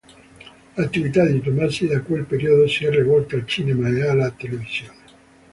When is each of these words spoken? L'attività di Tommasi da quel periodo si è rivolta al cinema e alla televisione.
L'attività 0.73 1.25
di 1.27 1.39
Tommasi 1.41 1.85
da 1.85 2.01
quel 2.01 2.23
periodo 2.23 2.67
si 2.67 2.85
è 2.85 2.89
rivolta 2.89 3.35
al 3.35 3.45
cinema 3.45 3.87
e 3.87 4.01
alla 4.07 4.31
televisione. 4.31 4.97